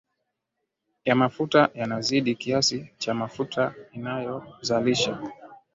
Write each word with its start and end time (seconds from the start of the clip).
ya 1.05 1.15
mafuta 1.15 1.69
yanazidi 1.73 2.35
kiasi 2.35 2.87
cha 2.97 3.13
mafuta 3.13 3.73
inayozalisha 3.91 5.19